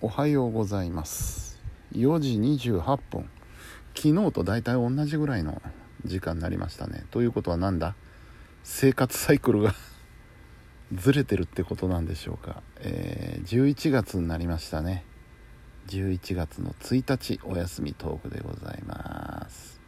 [0.00, 1.58] おはようございます。
[1.92, 2.34] 4時
[2.70, 3.28] 28分。
[3.96, 5.60] 昨日と大体同じぐらいの
[6.04, 7.04] 時間になりましたね。
[7.10, 7.96] ということは何だ？
[8.62, 9.74] 生活サイクルが
[10.94, 15.04] ずれてるってことなんでしょうか、えー、11月になりましたね。
[15.88, 19.80] 11月の1日お休みトークでございます。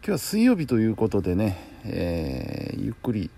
[0.00, 3.30] 今日は水曜日ということでね、えー、ゆっくり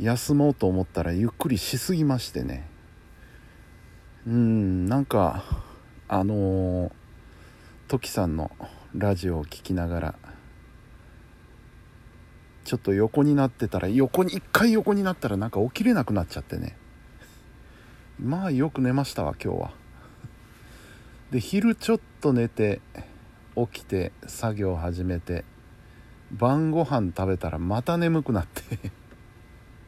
[0.00, 2.69] 休もうと思ったらゆっくりしすぎましてね。
[4.26, 5.44] うんなんか
[6.08, 6.92] あの、
[7.88, 8.50] トキさんの
[8.94, 10.14] ラジオを聴きながら
[12.64, 16.76] ちょっと横になってたら横に一回横になったらなんか起きれなくなっちゃってね。
[18.20, 19.70] まあよく寝ましたわ今日は。
[21.30, 22.80] で昼ちょっと寝て
[23.56, 25.44] 起きて作業始めて
[26.30, 28.90] 晩ご飯食べたらまた眠くなって。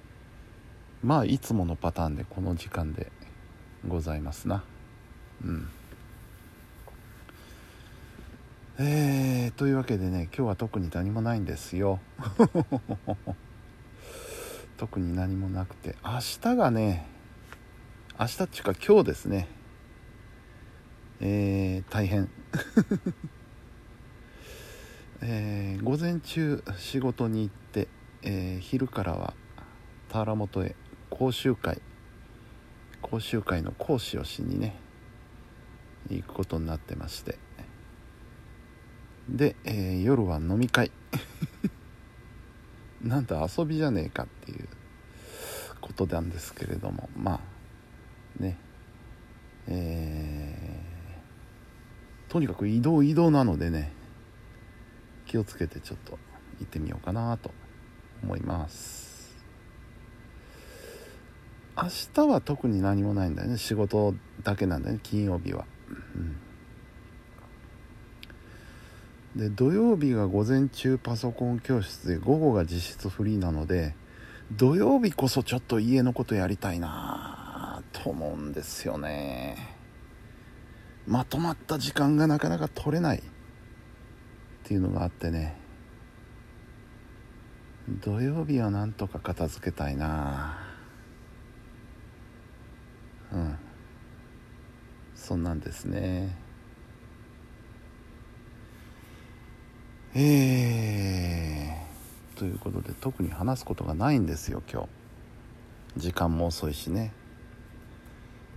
[1.04, 3.12] まあいつものパターンでこの時間で。
[3.86, 4.64] ございますな。
[5.44, 5.68] うん。
[8.78, 12.00] えー、というわけでね今日は特に何もないんですよ。
[14.78, 15.96] 特に何もなくて。
[16.04, 17.06] 明日がね
[18.18, 19.48] 明日っていうか今日ですね。
[21.20, 22.28] えー、大変。
[25.24, 27.86] えー、午前中仕事に行って、
[28.22, 29.34] えー、昼からは
[30.08, 30.74] 田原本へ
[31.10, 31.80] 講習会
[33.02, 34.74] 講習会の講師をしにね
[36.08, 37.38] 行くことになってまして。
[39.28, 40.90] で、えー、夜は飲み会。
[43.02, 44.68] なんと遊びじゃねえかっていう
[45.80, 47.08] ことなんですけれども。
[47.16, 47.40] ま
[48.38, 48.56] あね。
[49.68, 53.92] えー、とにかく移動移動なのでね
[55.26, 56.18] 気をつけてちょっと
[56.58, 57.52] 行ってみようかなと
[58.22, 59.11] 思います。
[61.82, 63.58] 明日は特に何もないんだよね。
[63.58, 65.00] 仕事だけなんだよね。
[65.02, 65.64] 金曜日は、
[69.34, 73.96] うん、で土曜日が午前中パソコン教室で午後が実質フリーなので
[74.52, 79.56] 土曜日こそちょっと家のことやりたいなと思うんですよね。
[81.06, 83.18] まとまった時間がなかなか取れない。
[83.18, 83.22] っ
[84.64, 85.56] ていうのがあってね。
[87.88, 90.71] 土曜日はなんとか片付けたいな。
[93.32, 93.58] うん。
[95.14, 96.36] そんなんですね。
[100.14, 104.88] えー、ということで特に話すことがないんですよ今日。
[105.96, 107.12] 時間も遅いしね。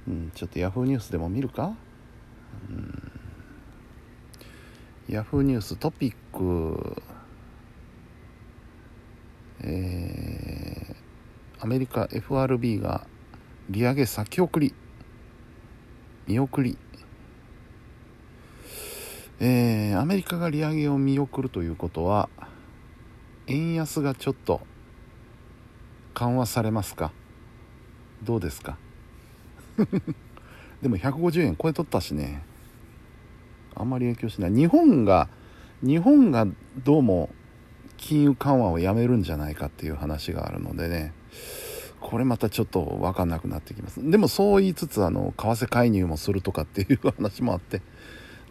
[0.08, 1.76] うんちょっとヤフーニュースでも見るか？
[2.70, 3.12] うん。
[5.08, 7.02] ヤフーニューストピック。
[9.62, 13.08] えー、アメリカ FRB が
[13.70, 14.74] 利上げ先送り。
[16.28, 16.78] 見送り。
[19.40, 22.30] えー、アメリカが利上げを見送るということは
[23.48, 24.62] 円安がちょっと
[26.14, 27.12] 緩和されますか？
[28.24, 28.78] どうですか？
[30.82, 32.44] でも150円超えとったしね。
[33.76, 34.52] あんまり影響しない。
[34.52, 35.28] 日本が
[35.82, 36.48] 日本が
[36.84, 37.30] どうも
[37.98, 41.14] 金融緩和をやめるんじゃないかっていう話があるのでね。
[42.06, 44.00] これまたちょっと分かんなくなってきます。
[44.12, 47.82] でもそう言いつつあの為替介入もするとかっていう話もあって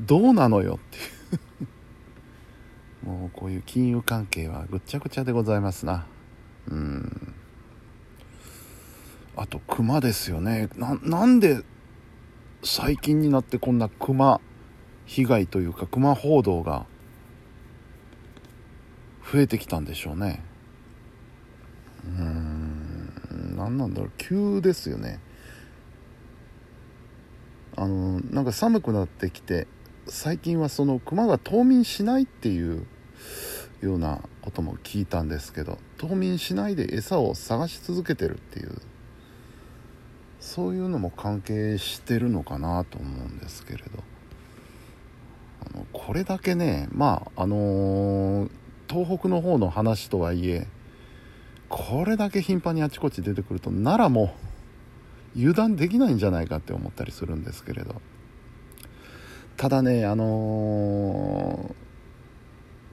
[0.01, 1.01] どうなのよってい
[3.05, 3.09] う。
[3.09, 6.05] もうこういう金融関係はぐっちゃぐちゃでございますな。
[6.69, 7.35] うん。
[9.37, 10.69] あと熊ですよね。
[10.77, 11.63] なんで
[12.65, 14.41] 最近になってこんな熊
[15.07, 16.87] 被害というか熊報道が
[19.33, 20.43] 増えてきたんでしょうね。
[22.05, 22.54] うん。
[23.55, 24.11] 何なんだろう。
[24.19, 25.21] 急ですよね。
[27.77, 29.67] あのなんか寒くなってきて
[30.07, 32.87] 最近はその熊が冬眠しないっていう
[33.81, 38.77] ようなことも聞いたんですけど冬眠しないで餌を探し続けてるっていう
[40.39, 44.05] そういうのも関係してるのかなと思うんですけれど。
[45.65, 48.51] あのこれだけねまああのー、
[48.89, 50.67] 東北の方の話とはいえ
[51.69, 54.35] これだけ頻繁にあちこち出てくると奈良も
[55.37, 58.01] う油断できないんじゃないかって思ったりするんですけれど。
[59.57, 61.75] ただねあの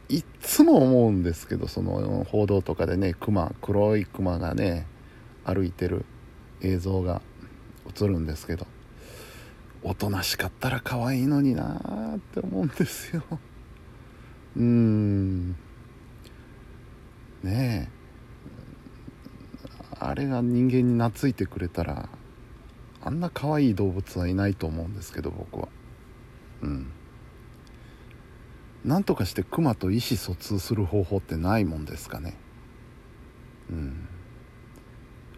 [0.09, 4.85] ー、いつも思うんですけどその報道とかでね熊黒い熊がね
[5.43, 6.05] 歩いてる
[6.61, 7.21] 映像が
[7.99, 8.67] 映るんですけど
[9.83, 13.23] おとなしかったら可愛いのになーって思うんですよ。
[14.55, 15.51] うーん。
[17.43, 18.00] ねえ。
[20.11, 22.09] あれが人間に懐いてくれたら
[23.01, 25.69] あんな可愛い動物はいないと思うんですけど僕は。
[26.61, 26.91] うん。
[28.83, 32.35] なんとかしてクマと意思疎通する方法ってないもんですかね。
[33.69, 34.07] うん。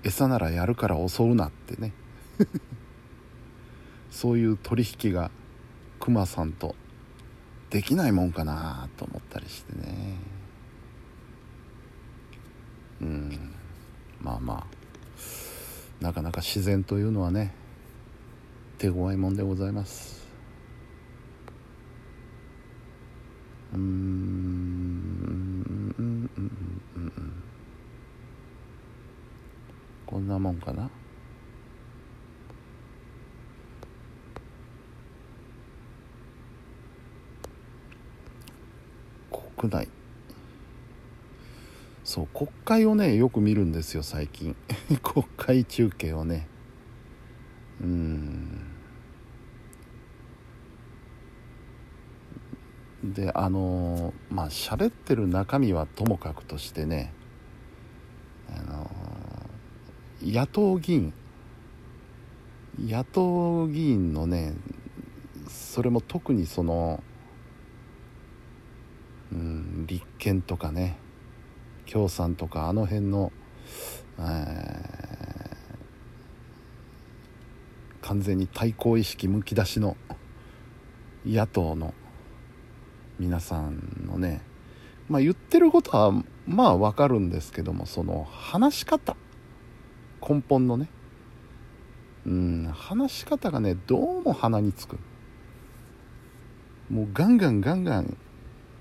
[0.04, 1.94] 餌ならやるから襲うなってね。
[4.10, 5.30] そういう取引が
[6.00, 6.76] クマさんと
[7.70, 10.18] できないもんかなと思ったりしてね
[13.02, 13.54] うん
[14.24, 14.84] まあまあ。
[16.04, 17.54] なかなか自然というのはね
[18.78, 20.28] 手強いもんでございます。
[23.74, 23.86] うんうん
[25.98, 26.54] うんうん
[26.98, 27.44] うん。
[30.06, 30.90] こんなもんかな。
[39.58, 40.03] 国内。
[42.14, 44.56] そう国会をねよく見るんですよ最近。
[45.02, 46.48] 国会中継をね。
[47.82, 48.60] うん。
[53.04, 57.12] であのまあ喋ってる中身はともかくとしてね
[58.48, 58.92] あの
[60.22, 61.14] 野党議員。
[62.78, 64.54] 野党議員のね
[65.48, 67.02] それも特にその
[69.32, 71.02] うん立憲とかね。
[71.92, 73.32] 共産とかあの辺の、
[74.20, 75.04] えー
[78.04, 79.96] 完全に対抗意識むき出しの
[81.26, 81.94] 野党の
[83.18, 84.42] 皆さんのね
[85.08, 86.12] まあ言ってることは
[86.46, 89.16] まあわかるんですけどもその話し方
[90.22, 90.90] 根本のね
[92.26, 94.98] うん話し方がねどうも鼻につく。
[96.90, 98.18] もうガンガンガンガン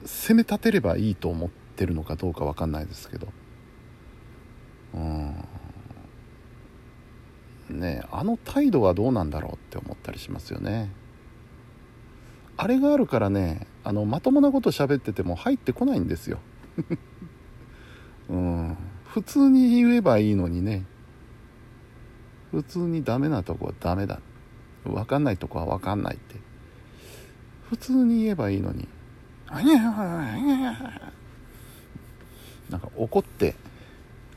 [0.04, 3.28] 攻め立てればいいと思っててるのかどうかわかんないですけど。
[4.94, 5.44] うん。
[7.70, 10.90] ねあの態度はどうなんだろうって思ったりしますよね。
[12.56, 16.38] あれがあるからねあのまともなこと喋ってても入ってこないんですよ。
[18.28, 18.76] うん。
[19.04, 20.84] 普通に言えばいいのにね。
[22.50, 24.20] 普通にダメなとこはダメだ。
[24.84, 26.36] 分かんないとこは分かんないって。
[27.68, 28.88] 普通に言えばいいのに。
[32.72, 33.54] なんか怒って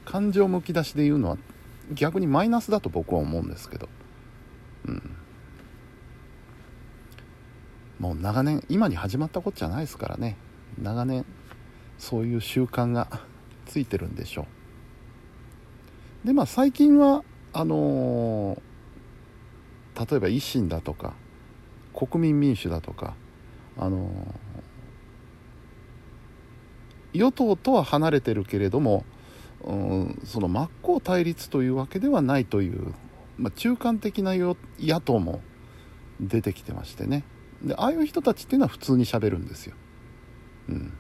[0.04, 1.38] 感情むき出しで言うのは
[1.94, 3.90] 逆にマイナスだと僕は思うんですけど。
[4.88, 5.16] うん。
[8.00, 10.38] もう長年今に始まったことじゃないですからね。
[10.82, 11.26] 長年
[11.98, 13.22] そういう習慣が
[13.66, 14.48] ついてるんでしょ
[16.24, 16.28] う。
[16.28, 17.24] でまあ最近は
[17.54, 18.62] あのー
[19.98, 21.14] 例えば維新だとか
[21.94, 23.16] 国民民主だとか
[23.78, 24.12] あのー
[27.16, 29.06] 与党とは離れてるけれども、
[29.64, 32.94] うん、その真っ向対立というわけではないという、
[33.38, 34.56] まあ、中間的な野
[35.02, 35.42] 党も
[36.20, 37.24] 出てきてましてね。
[37.64, 39.76] でああいう人たちっていうのは普通にしゃべるんですよ、
[40.70, 40.94] うん、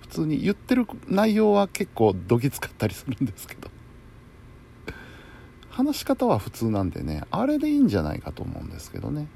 [0.00, 3.68] 普通に言ってる内容は結構どぎつかったりするんですけど。
[5.70, 9.28] 話し方は普通なんでねあれでいいんじゃないかと思うんですけどね。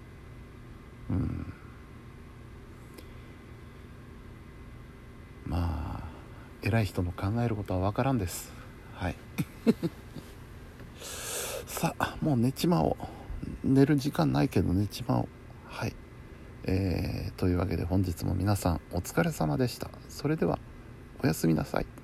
[1.10, 1.52] うん。
[5.54, 6.08] まあ
[6.62, 8.52] 偉い人の考えることは分からんです。
[8.94, 9.14] はい。
[11.66, 13.06] さあもう寝ちまおう。
[13.62, 15.28] 寝る時間ないけど寝ちまおう。
[15.66, 15.94] はい。
[16.64, 19.90] えー、というわけで本日も皆さんお疲れ様でした。
[20.08, 20.58] それでは
[21.22, 22.03] おやすみなさい。